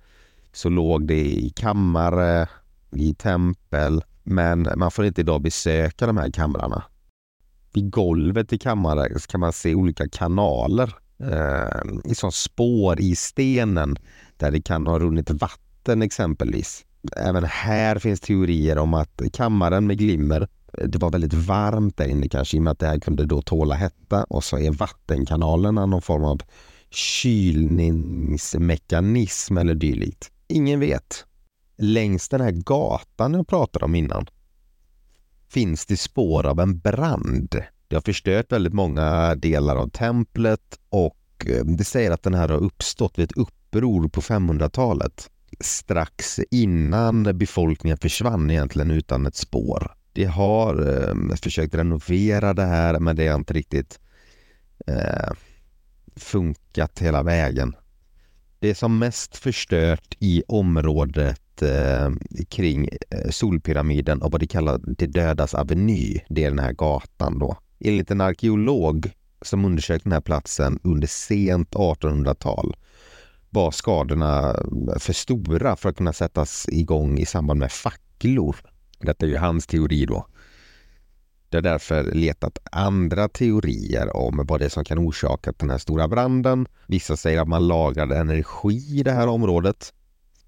så 0.54 0.70
låg 0.70 1.08
det 1.08 1.26
i 1.26 1.50
kammare, 1.56 2.50
i 2.92 3.14
tempel, 3.14 4.04
men 4.24 4.68
man 4.78 4.92
får 4.92 5.06
inte 5.06 5.22
idag 5.22 5.42
besöka 5.42 6.08
de 6.08 6.18
här 6.18 6.32
kamrarna 6.32 6.84
vid 7.76 7.92
golvet 7.92 8.54
i 8.54 8.58
kammaren 8.58 9.20
kan 9.28 9.40
man 9.40 9.54
se 9.54 9.76
olika 9.76 10.10
kanaler 10.10 10.96
eh, 11.20 12.14
som 12.14 12.32
spår 12.32 13.02
i 13.02 13.16
stenen 13.16 13.98
där 14.38 14.52
det 14.52 14.62
kan 14.62 14.88
ha 14.88 15.00
runnit 15.00 15.30
vatten 15.30 16.02
exempelvis. 16.02 16.86
Även 17.18 17.44
här 17.44 18.00
finns 18.00 18.20
teorier 18.20 18.78
om 18.78 18.94
att 18.94 19.22
kammaren 19.34 19.88
med 19.88 19.98
glimmer 19.98 20.48
det 20.86 20.98
var 20.98 21.12
väldigt 21.12 21.34
varmt 21.34 21.98
där 21.98 22.08
inne 22.08 22.28
kanske 22.28 22.58
i 22.58 22.60
och 22.60 22.64
med 22.64 22.72
att 22.72 22.80
det 22.80 22.88
här 22.88 23.00
kunde 23.00 23.26
då 23.26 23.42
tåla 23.42 23.76
hetta 23.76 24.24
och 24.24 24.44
så 24.44 24.60
är 24.60 24.72
vattenkanalerna 24.72 25.86
någon 25.86 26.02
form 26.02 26.24
av 26.24 26.42
kylningsmekanism 26.90 29.58
eller 29.58 29.76
dylikt. 29.76 30.32
Ingen 30.48 30.80
vet. 30.80 31.26
Längs 31.78 32.30
den 32.30 32.42
här 32.42 32.52
gatan 32.52 33.34
jag 33.34 33.48
pratade 33.48 33.86
om 33.86 33.96
innan 33.96 34.28
finns 35.56 35.86
det 35.86 35.98
spår 35.98 36.46
av 36.46 36.60
en 36.60 36.80
brand. 36.80 37.56
Det 37.88 37.96
har 37.96 38.02
förstört 38.02 38.52
väldigt 38.52 38.74
många 38.74 39.36
delar 39.36 39.76
av 39.76 39.90
templet 39.90 40.80
och 40.90 41.46
eh, 41.46 41.66
det 41.66 41.84
säger 41.84 42.12
att 42.12 42.24
den 42.24 42.34
här 42.34 42.50
har 42.50 42.58
uppstått 42.58 43.20
vid 43.20 43.24
ett 43.24 43.38
uppror 43.38 44.08
på 44.08 44.22
500-talet. 44.22 45.30
Strax 45.60 46.40
innan 46.52 47.24
befolkningen 47.24 47.98
försvann 47.98 48.52
egentligen 48.52 48.92
utan 48.92 49.26
ett 49.26 49.36
spår. 49.36 49.95
De 50.16 50.26
har 50.26 51.00
eh, 51.10 51.36
försökt 51.36 51.76
renovera 51.76 52.54
det 52.54 52.66
här 52.66 53.00
men 53.00 53.16
det 53.16 53.28
har 53.28 53.36
inte 53.36 53.54
riktigt 53.54 54.00
eh, 54.88 55.34
funkat 56.16 57.00
hela 57.00 57.24
vägen. 57.24 57.76
Det 58.60 58.70
är 58.70 58.74
som 58.74 59.00
mest 59.00 59.38
förstört 59.38 60.16
i 60.20 60.44
området 60.48 61.62
eh, 61.62 62.12
kring 62.50 62.90
eh, 63.10 63.30
Solpyramiden 63.30 64.22
och 64.22 64.32
vad 64.32 64.42
de 64.42 64.48
kallar 64.48 64.80
Det 64.98 65.08
dödas 65.08 65.54
aveny. 65.54 66.20
Det 66.30 66.44
är 66.44 66.50
den 66.50 66.60
här 66.60 66.74
gatan 66.74 67.40
då. 67.40 67.58
Enligt 67.80 68.12
en 68.12 68.22
arkeolog 68.22 69.12
som 69.42 69.66
undersökt 69.66 70.04
den 70.04 70.14
här 70.14 70.22
platsen 70.22 70.80
under 70.84 71.08
sent 71.08 71.70
1800-tal 71.76 72.76
var 73.50 73.72
skadorna 73.72 74.56
för 75.00 75.14
stora 75.14 75.76
för 75.76 75.90
att 75.90 75.98
kunna 75.98 76.14
sättas 76.14 76.66
igång 76.70 77.18
i 77.18 77.26
samband 77.26 77.60
med 77.60 77.72
facklor. 77.72 78.56
Detta 79.00 79.26
är 79.26 79.30
ju 79.30 79.38
hans 79.38 79.68
teori 79.68 80.06
då. 80.06 80.28
Det 81.50 81.58
har 81.58 81.62
därför 81.62 82.04
letat 82.04 82.60
andra 82.72 83.30
teorier 83.30 84.16
om 84.16 84.46
vad 84.48 84.60
det 84.60 84.66
är 84.66 84.70
som 84.70 84.86
kan 84.86 85.00
orsaka 85.00 85.54
den 85.58 85.70
här 85.70 85.78
stora 85.78 86.08
branden. 86.08 86.68
Vissa 86.88 87.18
säger 87.18 87.42
att 87.42 87.48
man 87.48 87.68
lagrade 87.68 88.18
energi 88.18 89.00
i 89.00 89.04
det 89.04 89.12
här 89.12 89.28
området 89.28 89.94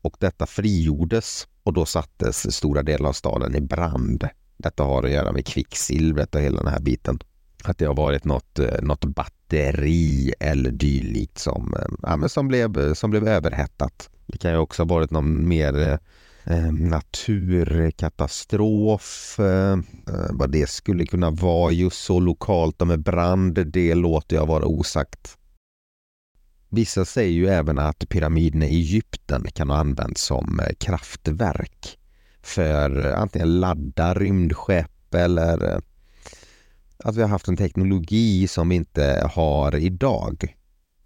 och 0.01 0.15
detta 0.19 0.45
frigjordes 0.45 1.47
och 1.63 1.73
då 1.73 1.85
sattes 1.85 2.55
stora 2.55 2.83
delar 2.83 3.09
av 3.09 3.13
staden 3.13 3.55
i 3.55 3.61
brand. 3.61 4.27
Detta 4.57 4.83
har 4.83 5.03
att 5.03 5.11
göra 5.11 5.31
med 5.31 5.45
kvicksilvret 5.45 6.35
och 6.35 6.41
hela 6.41 6.63
den 6.63 6.73
här 6.73 6.79
biten. 6.79 7.19
Att 7.63 7.77
det 7.77 7.85
har 7.85 7.95
varit 7.95 8.23
något, 8.23 8.59
eh, 8.59 8.81
något 8.81 9.05
batteri 9.05 10.33
eller 10.39 10.71
dylikt 10.71 11.37
som, 11.37 11.73
eh, 11.73 12.19
ja, 12.21 12.29
som, 12.29 12.47
blev, 12.47 12.79
eh, 12.79 12.93
som 12.93 13.09
blev 13.09 13.27
överhettat. 13.27 14.09
Det 14.25 14.37
kan 14.37 14.51
ju 14.51 14.57
också 14.57 14.83
ha 14.83 14.87
varit 14.87 15.11
någon 15.11 15.47
mer 15.47 15.99
eh, 16.49 16.71
naturkatastrof. 16.71 19.39
Eh, 19.39 19.77
vad 20.29 20.51
det 20.51 20.69
skulle 20.69 21.05
kunna 21.05 21.29
vara 21.29 21.71
just 21.71 22.03
så 22.03 22.19
lokalt 22.19 22.81
och 22.81 22.87
med 22.87 23.03
brand, 23.03 23.67
det 23.67 23.95
låter 23.95 24.35
jag 24.35 24.45
vara 24.45 24.65
osagt. 24.65 25.37
Vissa 26.69 27.05
säger 27.05 27.31
ju 27.31 27.47
även 27.47 27.79
att 27.79 28.09
pyramiderna 28.09 28.65
i 28.65 28.75
Egypten 28.75 29.45
kan 29.53 29.69
ha 29.69 29.77
använts 29.77 30.23
som 30.23 30.59
eh, 30.59 30.75
kraftverk 30.79 31.97
för 32.41 33.13
antingen 33.13 33.59
ladda 33.59 34.13
rymdskepp 34.13 35.13
eller 35.13 35.73
eh, 35.73 35.79
att 37.03 37.15
vi 37.15 37.21
har 37.21 37.29
haft 37.29 37.47
en 37.47 37.57
teknologi 37.57 38.47
som 38.47 38.69
vi 38.69 38.75
inte 38.75 39.29
har 39.33 39.75
idag. 39.75 40.55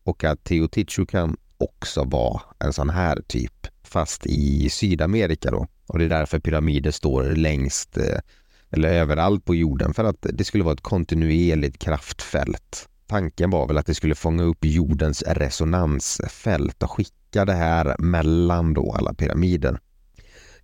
Och 0.03 0.24
att 0.24 0.43
Teotihuacan 0.43 1.38
också 1.57 2.03
vara 2.03 2.41
en 2.60 2.74
sån 2.74 2.89
här 2.89 3.21
typ, 3.27 3.67
fast 3.91 4.25
i 4.25 4.69
Sydamerika 4.69 5.51
då. 5.51 5.67
Och 5.88 6.00
det 6.00 6.05
är 6.05 6.10
därför 6.10 6.39
pyramider 6.39 6.91
står 6.91 7.24
längst 7.24 7.98
eh, 7.98 8.19
eller 8.71 8.89
överallt 8.89 9.45
på 9.45 9.55
jorden 9.55 9.93
för 9.93 10.03
att 10.03 10.25
det 10.33 10.43
skulle 10.43 10.63
vara 10.63 10.74
ett 10.74 10.81
kontinuerligt 10.81 11.79
kraftfält. 11.79 12.88
Tanken 13.07 13.50
var 13.50 13.67
väl 13.67 13.77
att 13.77 13.86
det 13.86 13.95
skulle 13.95 14.15
fånga 14.15 14.43
upp 14.43 14.65
jordens 14.65 15.24
resonansfält 15.27 16.83
och 16.83 16.91
skicka 16.91 17.45
det 17.45 17.53
här 17.53 17.95
mellan 18.00 18.74
då 18.74 18.91
alla 18.91 19.13
pyramider. 19.13 19.79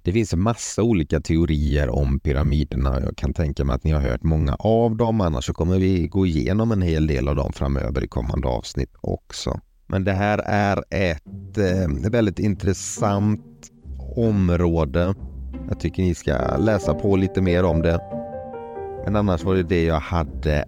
Det 0.01 0.13
finns 0.13 0.34
en 0.34 0.41
massa 0.41 0.84
olika 0.84 1.22
teorier 1.22 1.89
om 1.89 2.19
pyramiderna. 2.19 3.01
Jag 3.01 3.17
kan 3.17 3.34
tänka 3.34 3.65
mig 3.65 3.75
att 3.75 3.84
ni 3.84 3.91
har 3.91 4.01
hört 4.01 4.24
många 4.24 4.55
av 4.55 4.96
dem. 4.96 5.22
Annars 5.22 5.46
så 5.46 5.53
kommer 5.53 5.79
vi 5.79 6.07
gå 6.07 6.25
igenom 6.25 6.72
en 6.72 6.81
hel 6.81 7.07
del 7.07 7.27
av 7.27 7.36
dem 7.36 7.53
framöver 7.53 8.03
i 8.03 8.07
kommande 8.07 8.48
avsnitt 8.48 8.96
också. 9.01 9.60
Men 9.88 10.03
det 10.03 10.12
här 10.12 10.41
är 10.46 10.84
ett 10.89 11.58
eh, 11.58 12.12
väldigt 12.12 12.39
intressant 12.39 13.72
område. 14.15 15.13
Jag 15.70 15.79
tycker 15.79 16.03
ni 16.03 16.15
ska 16.15 16.58
läsa 16.58 16.94
på 16.94 17.15
lite 17.15 17.41
mer 17.41 17.63
om 17.63 17.82
det. 17.82 18.00
Men 19.06 19.15
annars 19.15 19.44
var 19.44 19.56
det 19.56 19.63
det 19.63 19.84
jag 19.84 20.00
hade. 20.00 20.65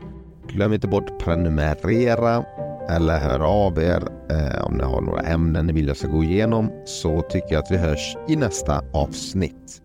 Glöm 0.48 0.74
inte 0.74 0.88
bort 0.88 1.24
prenumerera 1.24 2.46
eller 2.90 3.20
hör 3.20 3.40
av 3.40 3.80
er 3.80 4.04
eh, 4.30 4.66
om 4.66 4.74
ni 4.74 4.84
har 4.84 5.02
några 5.02 5.22
ämnen 5.22 5.66
ni 5.66 5.74
vill 5.74 5.88
jag 5.88 5.98
ska 5.98 6.08
gå 6.08 6.24
igenom 6.24 6.72
så 6.86 7.22
tycker 7.22 7.54
jag 7.54 7.64
att 7.64 7.72
vi 7.72 7.78
hörs 7.78 8.18
i 8.28 8.36
nästa 8.36 8.84
avsnitt. 8.94 9.82